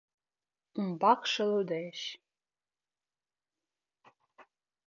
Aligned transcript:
Умбакше 0.79 1.43
лудеш. 1.51 1.99